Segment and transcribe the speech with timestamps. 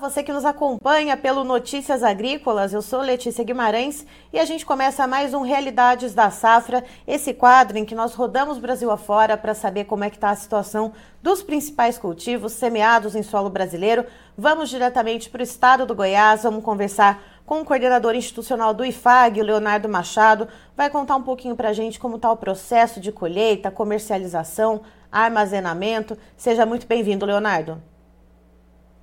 [0.00, 5.06] você que nos acompanha pelo Notícias Agrícolas, eu sou Letícia Guimarães e a gente começa
[5.06, 9.84] mais um Realidades da Safra, esse quadro em que nós rodamos Brasil afora para saber
[9.84, 14.06] como é que está a situação dos principais cultivos semeados em solo brasileiro.
[14.38, 19.42] Vamos diretamente para o estado do Goiás, vamos conversar com o coordenador institucional do IFAG,
[19.42, 23.70] Leonardo Machado, vai contar um pouquinho para a gente como está o processo de colheita,
[23.70, 24.80] comercialização,
[25.12, 26.16] armazenamento.
[26.38, 27.89] Seja muito bem-vindo, Leonardo.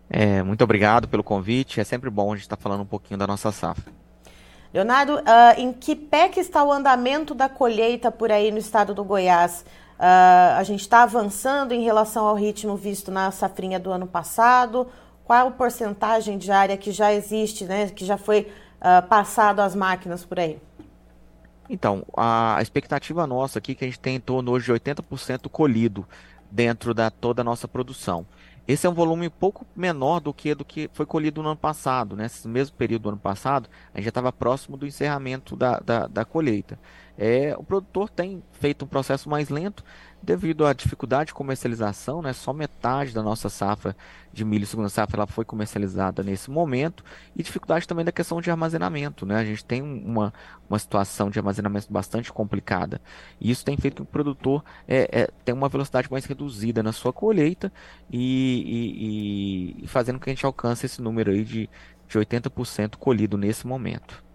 [0.09, 1.79] É, muito obrigado pelo convite.
[1.79, 3.91] É sempre bom a gente estar tá falando um pouquinho da nossa safra.
[4.73, 5.23] Leonardo, uh,
[5.57, 9.65] em que pé que está o andamento da colheita por aí no estado do Goiás?
[9.97, 14.87] Uh, a gente está avançando em relação ao ritmo visto na safrinha do ano passado?
[15.23, 19.75] Qual a porcentagem de área que já existe, né, que já foi uh, passado às
[19.75, 20.61] máquinas por aí?
[21.69, 25.49] Então, a expectativa nossa aqui é que a gente tem em torno hoje de 80%
[25.49, 26.07] colhido
[26.49, 28.25] dentro da toda a nossa produção.
[28.67, 31.57] Esse é um volume um pouco menor do que do que foi colhido no ano
[31.57, 32.15] passado.
[32.15, 32.53] Nesse né?
[32.53, 36.25] mesmo período do ano passado, a gente já estava próximo do encerramento da, da, da
[36.25, 36.77] colheita.
[37.17, 39.83] É, o produtor tem feito um processo mais lento,
[40.21, 43.95] devido à dificuldade de comercialização, né, só metade da nossa safra
[44.33, 47.03] de milho segunda safra ela foi comercializada nesse momento
[47.35, 49.35] e dificuldade também da questão de armazenamento, né?
[49.37, 50.31] A gente tem uma,
[50.69, 53.01] uma situação de armazenamento bastante complicada
[53.41, 56.91] e isso tem feito que o produtor é, é, tenha uma velocidade mais reduzida na
[56.91, 57.71] sua colheita
[58.11, 61.69] e, e, e fazendo com que a gente alcance esse número aí de,
[62.07, 64.26] de 80% colhido nesse momento.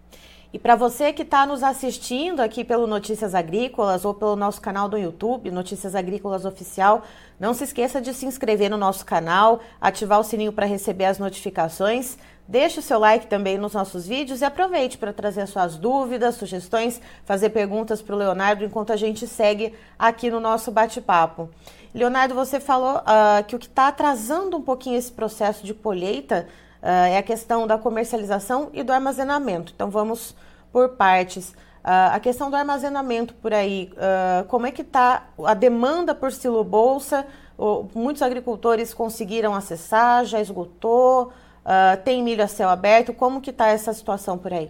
[0.53, 4.87] E para você que está nos assistindo aqui pelo Notícias Agrícolas ou pelo nosso canal
[4.87, 7.01] do YouTube, Notícias Agrícolas Oficial,
[7.39, 11.17] não se esqueça de se inscrever no nosso canal, ativar o sininho para receber as
[11.17, 12.19] notificações.
[12.47, 17.01] Deixe o seu like também nos nossos vídeos e aproveite para trazer suas dúvidas, sugestões,
[17.25, 21.49] fazer perguntas para o Leonardo enquanto a gente segue aqui no nosso bate-papo.
[21.95, 26.47] Leonardo, você falou uh, que o que está atrasando um pouquinho esse processo de colheita
[26.83, 29.71] é a questão da comercialização e do armazenamento.
[29.73, 30.35] Então vamos
[30.71, 31.55] por partes.
[31.83, 36.31] Uh, a questão do armazenamento por aí, uh, como é que está a demanda por
[36.31, 37.27] silo bolsa?
[37.57, 41.31] Uh, muitos agricultores conseguiram acessar, já esgotou,
[42.03, 44.69] tem milho a céu aberto, como que está essa situação por aí?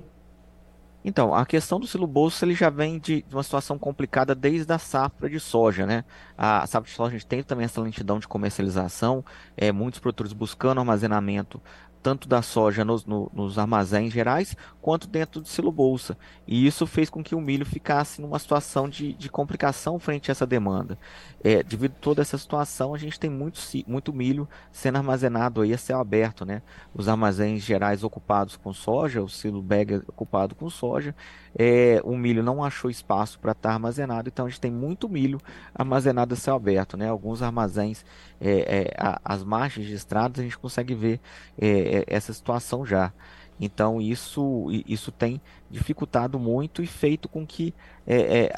[1.03, 4.77] Então, a questão do silo bolsa ele já vem de, uma situação complicada desde a
[4.77, 6.05] safra de soja, né?
[6.37, 9.25] A safra de soja a gente tem também essa lentidão de comercialização,
[9.57, 11.59] é, muitos produtores buscando armazenamento
[12.03, 16.17] tanto da soja nos, no, nos armazéns gerais, quanto dentro do silo bolsa.
[16.45, 20.33] E isso fez com que o milho ficasse numa situação de, de complicação frente a
[20.33, 20.99] essa demanda.
[21.41, 25.73] É, devido a toda essa situação, a gente tem muito, muito milho sendo armazenado aí
[25.73, 26.61] a céu aberto, né?
[26.93, 31.15] Os armazéns gerais ocupados com soja, o silo bag ocupado com soja,
[31.55, 35.07] é, o milho não achou espaço para estar tá armazenado, então a gente tem muito
[35.07, 35.39] milho
[35.73, 37.09] armazenado a céu aberto, né?
[37.09, 38.03] Alguns armazéns,
[38.41, 41.19] é, é, a, as margens de estradas, a gente consegue ver
[41.59, 43.13] é, é, essa situação já.
[43.59, 47.73] Então isso, isso tem dificultado muito e feito com que
[48.05, 48.51] é, é,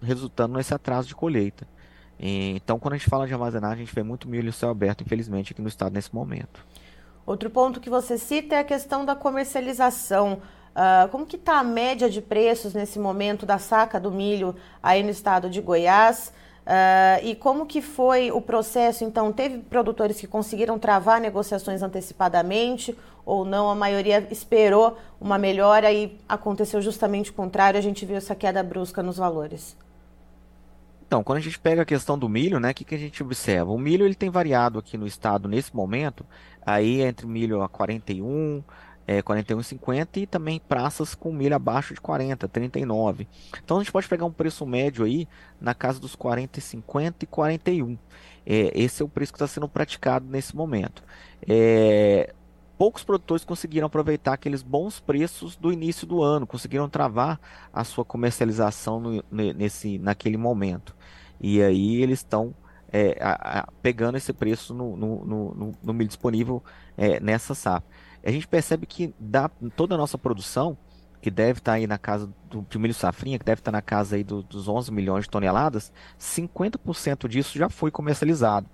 [0.00, 1.68] resultando nesse atraso de colheita.
[2.18, 5.52] Então, quando a gente fala de armazenagem, a gente vê muito milho céu aberto, infelizmente,
[5.52, 6.64] aqui no estado nesse momento.
[7.26, 10.40] Outro ponto que você cita é a questão da comercialização.
[10.76, 15.02] Uh, como que está a média de preços nesse momento da saca do milho aí
[15.02, 16.30] no estado de Goiás?
[16.66, 19.02] Uh, e como que foi o processo?
[19.02, 22.94] Então, teve produtores que conseguiram travar negociações antecipadamente
[23.24, 23.70] ou não?
[23.70, 27.78] A maioria esperou uma melhora e aconteceu justamente o contrário.
[27.78, 29.74] A gente viu essa queda brusca nos valores.
[31.06, 33.22] Então, quando a gente pega a questão do milho, né, o que, que a gente
[33.22, 33.70] observa?
[33.70, 36.26] O milho ele tem variado aqui no estado nesse momento,
[36.60, 38.62] aí entre milho a 41,
[39.06, 43.28] é, 41,50 e também praças com milho abaixo de 40, 39.
[43.62, 45.28] Então a gente pode pegar um preço médio aí
[45.60, 47.98] na casa dos 40,50 e 41.
[48.44, 51.02] É, esse é o preço que está sendo praticado nesse momento.
[51.48, 52.34] É,
[52.76, 57.40] poucos produtores conseguiram aproveitar aqueles bons preços do início do ano, conseguiram travar
[57.72, 60.94] a sua comercialização no, nesse, naquele momento.
[61.40, 62.54] E aí eles estão
[62.92, 63.16] é,
[63.82, 66.62] pegando esse preço no, no, no, no milho disponível
[66.96, 67.88] é, nessa safra
[68.26, 70.76] a gente percebe que da, toda a nossa produção,
[71.22, 73.82] que deve estar tá aí na casa do, milho safrinha, que deve estar tá na
[73.82, 78.68] casa aí do, dos 11 milhões de toneladas, 50% disso já foi comercializado.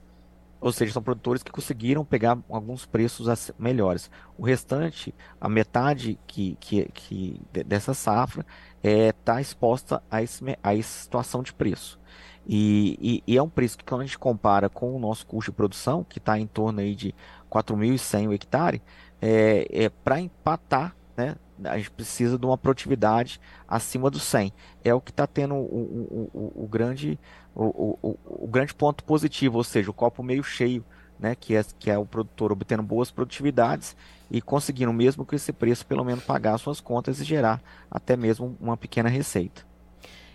[0.59, 4.11] Ou seja, são produtores que conseguiram pegar alguns preços melhores.
[4.39, 8.47] O restante, a metade que, que, que dessa safra,
[8.77, 12.01] está é, tá exposta a, esse, a essa situação de preço.
[12.47, 15.51] E, e, e, é um preço que, quando a gente compara com o nosso custo
[15.51, 17.15] de produção, que está em torno aí de
[17.51, 18.83] 4.100 o hectare,
[19.21, 24.53] é, é para empatar, né, a gente precisa de uma produtividade acima do 100.
[24.83, 27.19] É o que está tendo o, o, o, o grande,
[27.55, 30.85] o, grande ponto positivo, ou seja, o copo meio cheio
[31.23, 33.97] né, que é, que é o produtor obtendo boas produtividades
[34.29, 38.57] e conseguindo, mesmo com esse preço, pelo menos pagar suas contas e gerar até mesmo
[38.61, 39.65] uma pequena receita.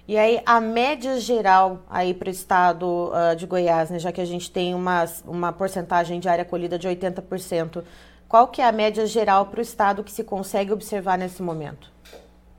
[0.07, 4.21] E aí, a média geral aí para o estado uh, de Goiás, né, já que
[4.21, 7.83] a gente tem uma, uma porcentagem de área colhida de 80%,
[8.25, 11.91] qual que é a média geral para o estado que se consegue observar nesse momento?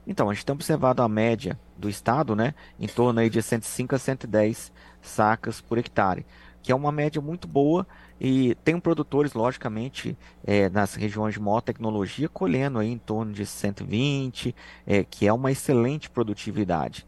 [0.07, 3.95] Então, a gente tem observado a média do estado, né, em torno aí de 105
[3.95, 4.71] a 110
[5.01, 6.27] sacas por hectare,
[6.63, 7.87] que é uma média muito boa
[8.21, 13.47] e tem produtores, logicamente, é, nas regiões de maior tecnologia, colhendo aí em torno de
[13.47, 14.55] 120,
[14.87, 17.07] é, que é uma excelente produtividade.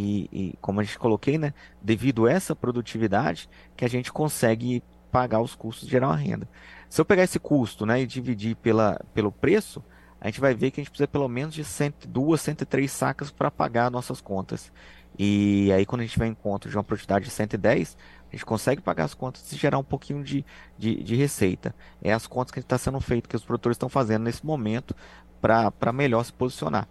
[0.00, 1.52] E, e, como a gente coloquei, né,
[1.82, 4.80] devido a essa produtividade, que a gente consegue
[5.10, 6.48] pagar os custos de gerar uma renda.
[6.88, 9.82] Se eu pegar esse custo né, e dividir pela, pelo preço,
[10.20, 13.50] a gente vai ver que a gente precisa pelo menos de 102, 103 sacas para
[13.50, 14.70] pagar nossas contas.
[15.18, 17.96] E aí, quando a gente vai em conta de uma produtividade de 110,
[18.30, 20.46] a gente consegue pagar as contas e gerar um pouquinho de,
[20.78, 21.74] de, de receita.
[22.00, 24.94] É as contas que está sendo feito, que os produtores estão fazendo nesse momento
[25.40, 26.86] para melhor se posicionar.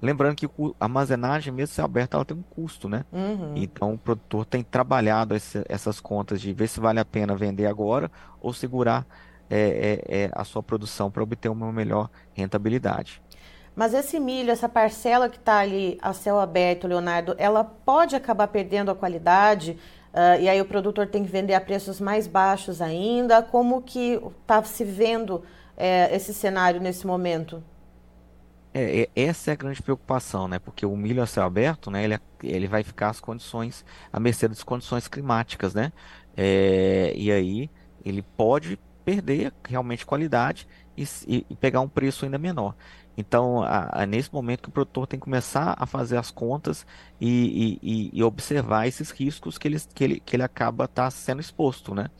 [0.00, 3.04] Lembrando que a armazenagem, mesmo se aberta, ela tem um custo, né?
[3.12, 3.54] Uhum.
[3.56, 7.66] Então o produtor tem trabalhado esse, essas contas de ver se vale a pena vender
[7.66, 8.10] agora
[8.40, 9.04] ou segurar
[9.50, 13.20] é, é, é a sua produção para obter uma melhor rentabilidade.
[13.74, 18.48] Mas esse milho, essa parcela que está ali a céu aberto, Leonardo, ela pode acabar
[18.48, 19.78] perdendo a qualidade
[20.12, 23.40] uh, e aí o produtor tem que vender a preços mais baixos ainda.
[23.40, 25.44] Como que está se vendo
[25.76, 27.62] é, esse cenário nesse momento?
[28.78, 30.60] É, é, essa é a grande preocupação, né?
[30.60, 32.04] Porque o milho a céu aberto, né?
[32.04, 35.92] Ele, é, ele vai ficar as condições, à mercê das condições climáticas, né?
[36.36, 37.68] É, e aí
[38.04, 42.76] ele pode perder realmente qualidade e, e, pegar um preço ainda menor.
[43.16, 46.86] Então, a, nesse momento que o produtor tem que começar a fazer as contas
[47.20, 51.40] e, e, e observar esses riscos que ele, que ele, que ele acaba tá sendo
[51.40, 52.10] exposto, né?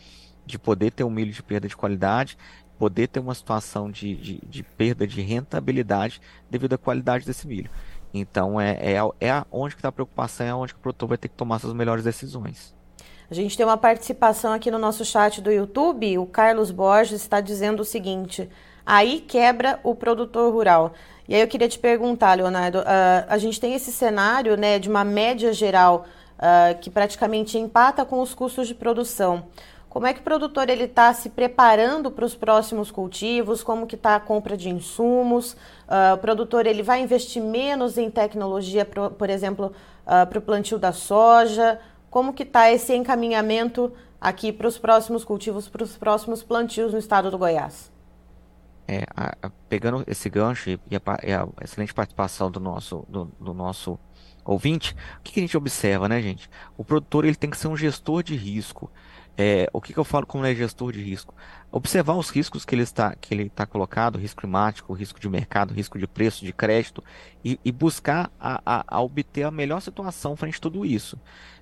[0.45, 2.37] De poder ter um milho de perda de qualidade
[2.79, 6.21] poder ter uma situação de, de, de perda de rentabilidade
[6.51, 7.71] devido à qualidade desse milho.
[8.13, 11.19] Então é, é, é onde que está a preocupação, é onde que o produtor vai
[11.19, 12.75] ter que tomar suas melhores decisões.
[13.31, 16.17] A gente tem uma participação aqui no nosso chat do YouTube.
[16.17, 18.49] O Carlos Borges está dizendo o seguinte:
[18.87, 20.95] aí quebra o produtor rural.
[21.29, 24.89] E aí eu queria te perguntar, Leonardo, uh, a gente tem esse cenário né, de
[24.89, 26.07] uma média geral
[26.39, 29.45] uh, que praticamente empata com os custos de produção.
[29.89, 33.63] Como é que o produtor ele está se preparando para os próximos cultivos?
[33.63, 35.53] Como que está a compra de insumos?
[35.53, 39.73] Uh, o produtor ele vai investir menos em tecnologia, pro, por exemplo,
[40.05, 41.81] uh, para o plantio da soja?
[42.11, 43.91] Como que está esse encaminhamento
[44.21, 47.91] aqui para os próximos cultivos, para os próximos plantios no estado do Goiás?
[48.87, 53.27] É, a, a, pegando esse gancho e a, e a, excelente participação do nosso, do,
[53.39, 53.99] do nosso
[54.45, 56.49] ouvinte, o que, que, a gente observa, né, gente?
[56.77, 58.91] O produtor ele tem que ser um gestor de risco.
[59.41, 61.35] É, o que, que eu falo como é gestor de risco?
[61.71, 65.75] Observar os riscos que ele está, que ele está colocado, risco climático, risco de mercado,
[65.75, 67.05] risco de preço, de crédito,
[67.45, 71.19] e, e buscar a, a, a, obter a melhor situação frente a tudo isso.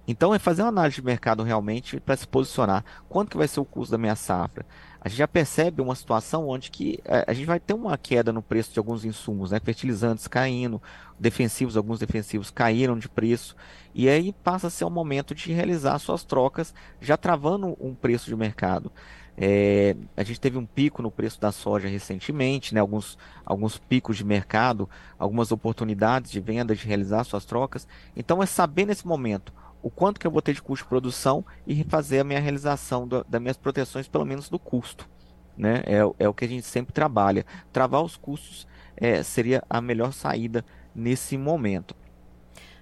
[0.06, 2.84] Então é fazer uma análise de mercado realmente para se posicionar.
[3.08, 4.64] Quanto que vai ser o custo da minha safra?
[5.06, 7.96] a gente já percebe uma situação onde que a, é, a gente vai ter uma
[7.96, 9.60] queda no preço de alguns insumos, né?
[9.60, 10.82] Fertilizantes caindo,
[11.16, 13.54] defensivos, alguns defensivos caíram de preço,
[13.94, 18.26] e aí passa a ser o momento de realizar suas trocas, já travando um preço
[18.26, 18.90] de mercado.
[19.36, 22.80] É, a gente teve um pico no preço da soja recentemente, né?
[22.80, 24.88] alguns, alguns picos de mercado,
[25.18, 27.86] algumas oportunidades de venda, de realizar suas trocas.
[28.16, 29.52] Então é saber nesse momento
[29.82, 33.06] o quanto que eu vou ter de custo de produção e fazer a minha realização
[33.06, 35.08] do, das minhas proteções, pelo menos do custo.
[35.56, 35.82] Né?
[35.86, 37.44] É, é o que a gente sempre trabalha.
[37.72, 38.66] Travar os custos
[38.96, 40.64] é, seria a melhor saída
[40.94, 41.94] nesse momento.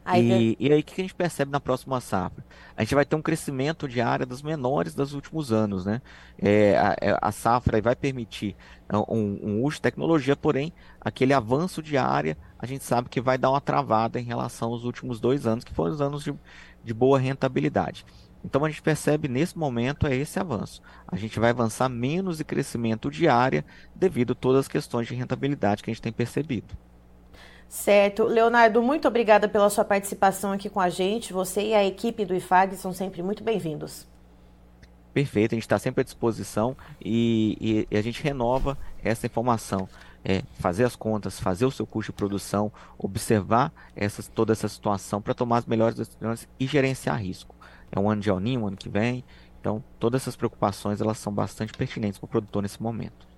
[0.04, 2.44] Aí, e, e, aí, o que a gente percebe na próxima safra?
[2.76, 6.02] A gente vai ter um crescimento de área dos menores dos últimos anos, né?
[6.38, 8.54] É, a, é, a, safra vai permitir
[8.92, 13.38] um, um, uso de tecnologia, porém, aquele avanço de área, a gente sabe que vai
[13.38, 16.34] dar uma travada em relação aos últimos dois anos, que foram os anos de,
[16.84, 18.04] de boa rentabilidade.
[18.44, 20.82] Então a gente percebe nesse momento é esse avanço.
[21.08, 25.14] A gente vai avançar menos em crescimento de área devido a todas as questões de
[25.14, 26.76] rentabilidade que a gente tem percebido.
[27.74, 28.22] Certo.
[28.22, 31.32] Leonardo, muito obrigada pela sua participação aqui com a gente.
[31.32, 34.06] Você e a equipe do IFAG são sempre muito bem-vindos.
[35.12, 39.88] Perfeito, a gente está sempre à disposição e, e, a gente renova essa informação.
[40.24, 45.20] É, fazer as contas, fazer o seu custo de produção, observar essas, toda essa situação
[45.20, 47.56] para tomar as melhores decisões e gerenciar risco.
[47.90, 49.24] É um ano de El um ano que vem,
[49.60, 53.33] então todas essas preocupações elas são bastante pertinentes para o produtor nesse momento.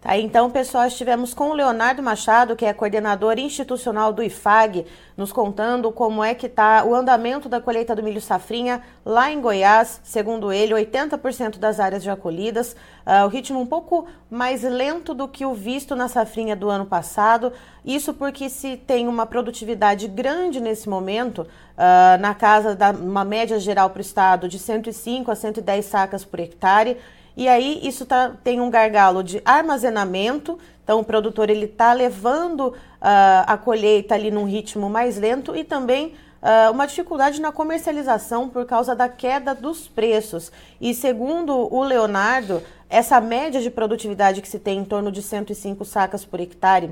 [0.00, 5.30] Tá, então, pessoal, estivemos com o Leonardo Machado, que é coordenador institucional do IFAG, nos
[5.30, 10.00] contando como é que está o andamento da colheita do milho safrinha lá em Goiás.
[10.02, 12.74] Segundo ele, 80% das áreas já colhidas,
[13.06, 16.86] uh, o ritmo um pouco mais lento do que o visto na safrinha do ano
[16.86, 17.52] passado.
[17.84, 23.60] Isso porque se tem uma produtividade grande nesse momento, uh, na casa da uma média
[23.60, 26.96] geral para o estado de 105 a 110 sacas por hectare.
[27.40, 32.66] E aí isso tá, tem um gargalo de armazenamento, então o produtor ele está levando
[32.68, 32.74] uh,
[33.46, 36.08] a colheita ali num ritmo mais lento e também
[36.42, 40.52] uh, uma dificuldade na comercialização por causa da queda dos preços.
[40.78, 45.82] E segundo o Leonardo, essa média de produtividade que se tem em torno de 105
[45.86, 46.90] sacas por hectare,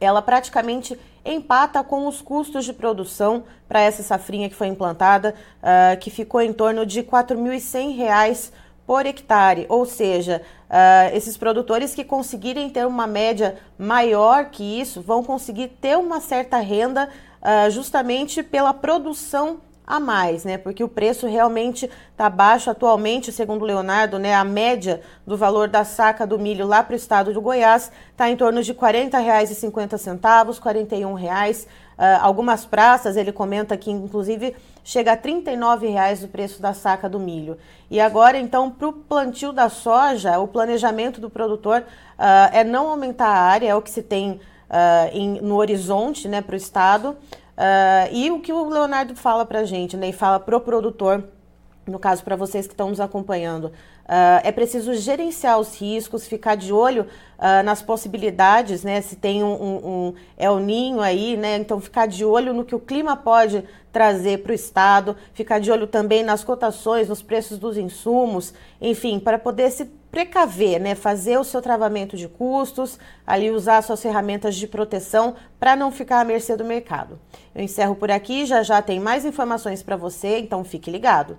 [0.00, 5.98] ela praticamente empata com os custos de produção para essa safrinha que foi implantada, uh,
[5.98, 8.52] que ficou em torno de R$ 4.100
[8.86, 15.00] por hectare, ou seja, uh, esses produtores que conseguirem ter uma média maior que isso
[15.00, 17.08] vão conseguir ter uma certa renda
[17.40, 20.56] uh, justamente pela produção a mais, né?
[20.56, 24.34] Porque o preço realmente está baixo atualmente, segundo o Leonardo, né?
[24.34, 28.30] A média do valor da saca do milho lá para o estado do Goiás está
[28.30, 31.66] em torno de R$ 40,50, R$ reais.
[31.98, 37.08] Uh, algumas praças, ele comenta que inclusive chega a R$ 39,00 o preço da saca
[37.08, 37.56] do milho.
[37.90, 42.88] E agora, então, para o plantio da soja, o planejamento do produtor uh, é não
[42.88, 44.40] aumentar a área, é o que se tem uh,
[45.12, 47.16] em, no horizonte né, para o estado.
[48.12, 51.24] e o que o Leonardo fala para a gente, né, e fala para o produtor,
[51.86, 53.72] no caso para vocês que estão nos acompanhando,
[54.04, 57.06] Uh, é preciso gerenciar os riscos, ficar de olho
[57.38, 59.00] uh, nas possibilidades, né?
[59.00, 61.56] Se tem um, um, um El Ninho aí, né?
[61.56, 63.64] Então ficar de olho no que o clima pode
[63.94, 69.20] trazer para o estado, ficar de olho também nas cotações, nos preços dos insumos, enfim,
[69.20, 70.96] para poder se precaver, né?
[70.96, 76.20] Fazer o seu travamento de custos, ali usar suas ferramentas de proteção para não ficar
[76.20, 77.20] à mercê do mercado.
[77.54, 81.38] Eu encerro por aqui, já já tem mais informações para você, então fique ligado.